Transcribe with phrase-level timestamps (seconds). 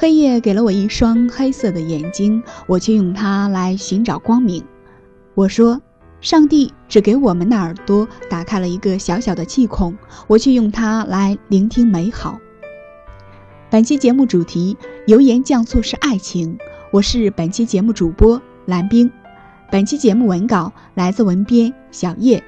[0.00, 4.64] 黑夜给了我一双黑色的眼睛，我却用它来寻找光明。
[5.34, 5.78] 我说，
[6.22, 9.94] 上帝只给我们的耳朵打开了一个小小的气孔，
[10.26, 12.38] 我却用它来聆听美好。
[13.68, 14.74] 本期节目主题：
[15.06, 16.56] 油盐酱醋是爱情。
[16.90, 19.12] 我是本期节目主播蓝冰。
[19.70, 22.42] 本期节目文稿来自文编小叶。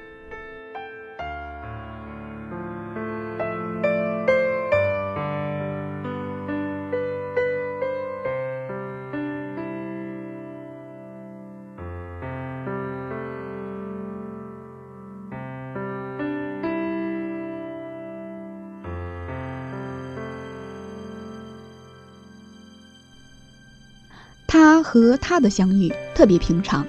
[24.53, 26.85] 他和他的相遇特别平常，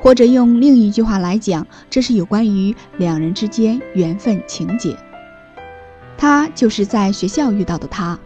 [0.00, 4.96] 或者用另一句话来讲，这是有关于两人之间缘分情节。
[6.18, 8.18] 他就是在学校遇到的他，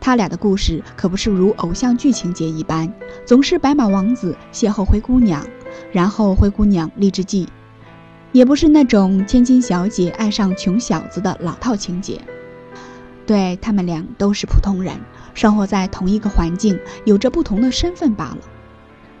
[0.00, 2.90] 他俩的故事可不是如偶像剧情节一般，
[3.26, 5.46] 总是白马王子邂逅灰姑娘，
[5.92, 7.46] 然后灰姑娘励志记，
[8.32, 12.18] 也不是那种千金小姐爱上穷小子的老套情节。
[13.26, 14.94] 对他们俩都是普通人。
[15.34, 18.38] 生活在同一个环境，有着不同的身份罢了。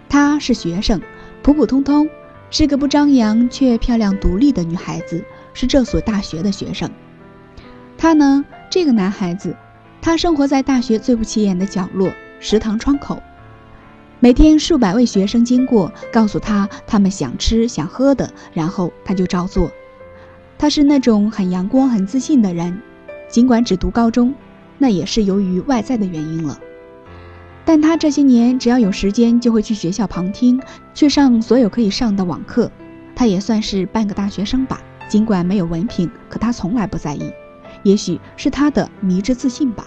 [0.08, 1.00] 她是学生，
[1.42, 2.08] 普普通通，
[2.50, 6.90] 是个不张扬却漂亮独立的女孩子，是这所大学的学生。
[7.96, 9.54] 他呢，这个男孩子，
[10.00, 12.10] 他生活在大学最不起眼的角落——
[12.40, 13.22] 食堂窗口。
[14.18, 19.70] 每天数百位学生经过，告诉他他们想吃想喝的，然后他就照做。
[20.58, 22.82] 他是那种很阳光、很自信的人，
[23.30, 24.34] 尽管只读高中。
[24.82, 26.58] 那也是由于外在的原因了，
[27.66, 30.58] 但他这些年只要有时间就会去学校旁听，
[30.94, 32.72] 去上所有可以上的网课。
[33.14, 37.30] 他也算是半个大学生吧，尽管没有文凭，可他从来不在意。
[37.82, 39.86] 也许是他的迷之自信吧。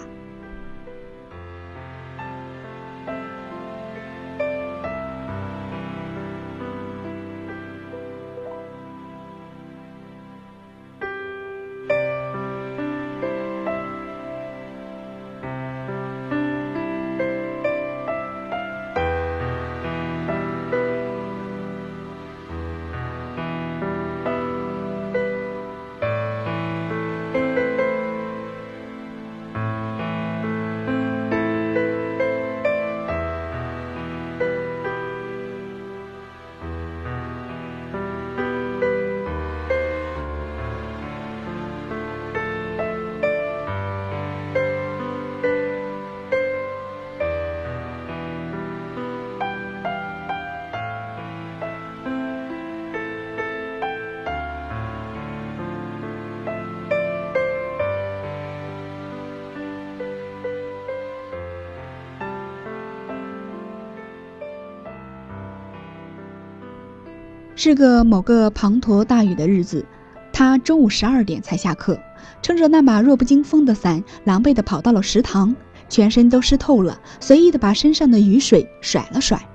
[67.63, 69.86] 是个某个滂沱大雨的日子，
[70.33, 71.98] 他中午十二点才下课，
[72.42, 75.56] 撑着那把弱不禁风的伞，狼狈地跑到了食堂，
[75.88, 79.48] 全身都湿透了，随意地把身上的雨水甩了甩，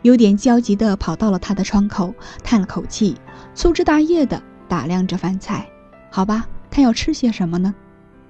[0.00, 3.16] 有点焦急地跑到了他的窗口，叹了口气，
[3.54, 5.68] 粗枝大叶地打量着饭菜。
[6.10, 7.74] 好吧，他要吃些什么呢？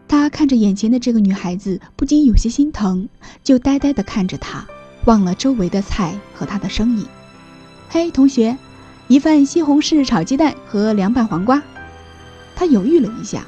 [0.09, 3.09] 他看着眼前的这个女孩子，不禁有些心疼，
[3.45, 4.67] 就呆呆地看着她，
[5.05, 7.07] 忘了周围的菜和他的身影。
[7.89, 8.59] 嘿，同学。
[9.13, 11.63] 一份西红柿炒鸡蛋和凉拌黄瓜，
[12.57, 13.45] 他犹豫了一下，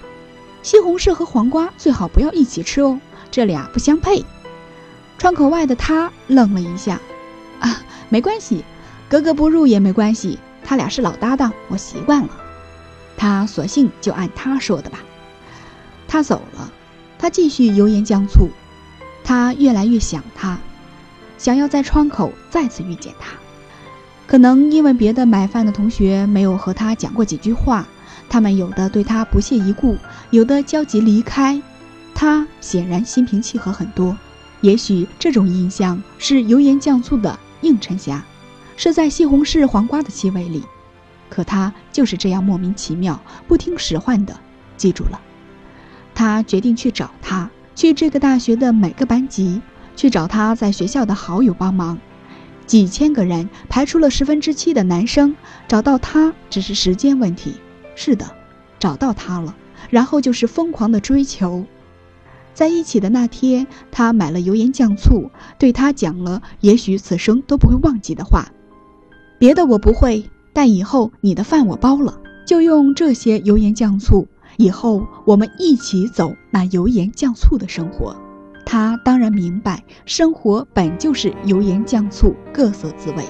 [0.63, 3.01] 西红柿和黄瓜最好不要一起吃哦，
[3.31, 4.23] 这俩不相配。
[5.17, 7.01] 窗口外的他愣了一下，
[7.61, 7.81] 啊，
[8.11, 8.63] 没关系，
[9.09, 12.29] 格格不入也没关系，他俩是老搭档，我习惯了。
[13.17, 14.99] 他索性就按他说的吧。
[16.07, 16.71] 他走了，
[17.19, 18.51] 他继续油盐酱醋，
[19.25, 20.59] 他越来越想他，
[21.39, 23.31] 想要在窗口再次遇见他。
[24.27, 27.87] 可能因为别的买饭的同学没有和他讲过几句话，
[28.29, 29.97] 他们有的对他不屑一顾，
[30.31, 31.61] 有的焦急离开，
[32.15, 34.17] 他显然心平气和很多。
[34.61, 38.25] 也许这种印象是油盐酱醋的映衬下，
[38.77, 40.65] 是在西红柿黄瓜的气味里。
[41.29, 44.35] 可他就是这样莫名其妙、不听使唤的
[44.77, 45.21] 记住了。
[46.15, 49.61] 他决定去找他，去这个大学的每个班级，
[49.97, 51.99] 去找他在学校的好友帮忙。
[52.67, 55.37] 几千个人排除了十分之七的男生，
[55.69, 57.55] 找到他只是时间问题。
[57.95, 58.27] 是的，
[58.79, 59.55] 找到他了，
[59.91, 61.65] 然后就是疯狂的追求。
[62.55, 68.53] 在一起的那天，他买了油盐酱醋，对他讲了也许此生都不会忘记的话
[69.39, 74.27] ：“别的我不会，但以后你的饭我包了，就用这些油盐酱醋。
[74.57, 78.17] 以后我们一起走那油盐酱醋的生活。”
[78.75, 83.23] 他当然明白，生活本就是油盐酱醋，各色滋味。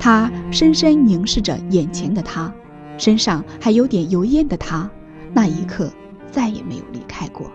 [0.00, 2.52] 他深深凝视着眼前的他，
[2.96, 4.90] 身上还有点油烟的他，
[5.32, 5.88] 那一刻
[6.32, 7.48] 再也没有离开过。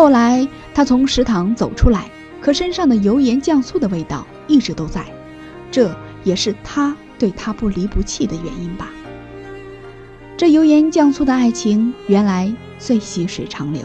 [0.00, 2.10] 后来，他从食堂走出来，
[2.40, 5.04] 可身上的油盐酱醋的味道一直都在，
[5.70, 5.94] 这
[6.24, 8.88] 也是他对他不离不弃的原因吧。
[10.38, 13.82] 这油盐酱醋的爱情，原来最细水长流。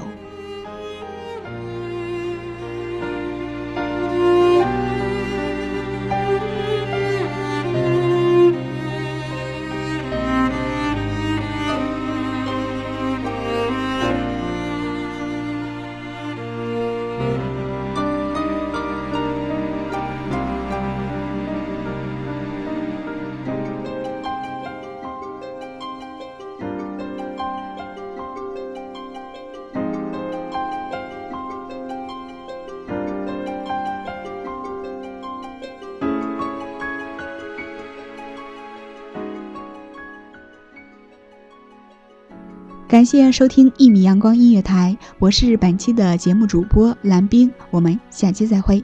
[42.96, 48.82] 感谢收听一米阳光音乐台，我是本期的节目主播蓝冰，我们下期再会。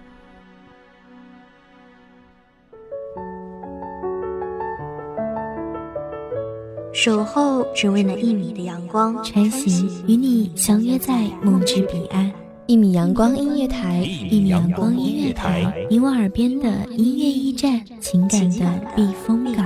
[6.92, 12.30] 守候只为那一米的阳光，穿行与你相约在梦之彼岸。
[12.68, 19.66] 一米阳光音乐台，一米阳光音乐台，你我耳边的音乐驿站，情感的避风港。